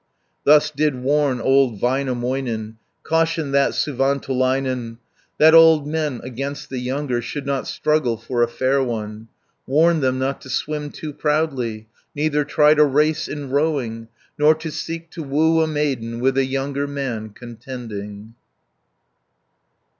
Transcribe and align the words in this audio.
510 0.45 0.51
Thus 0.51 0.71
did 0.71 1.03
warn 1.03 1.39
old 1.39 1.79
Väinämöinen, 1.79 2.77
Cautioned 3.03 3.53
thus 3.53 3.85
Suvantolainen, 3.85 4.97
That 5.37 5.53
old 5.53 5.85
men 5.87 6.21
against 6.23 6.71
the 6.71 6.79
younger, 6.79 7.21
Should 7.21 7.45
not 7.45 7.67
struggle 7.67 8.17
for 8.17 8.41
a 8.41 8.47
fair 8.47 8.81
one: 8.83 9.27
Warned 9.67 10.01
them 10.01 10.17
not 10.17 10.41
to 10.41 10.49
swim 10.49 10.89
too 10.89 11.13
proudly, 11.13 11.87
Neither 12.15 12.43
try 12.45 12.73
to 12.73 12.83
race 12.83 13.27
in 13.27 13.51
rowing, 13.51 14.07
Nor 14.39 14.55
to 14.55 14.71
seek 14.71 15.11
to 15.11 15.21
woo 15.21 15.61
a 15.61 15.67
maiden, 15.67 16.19
With 16.19 16.35
a 16.35 16.45
younger 16.45 16.87
man 16.87 17.29
contending. 17.29 18.33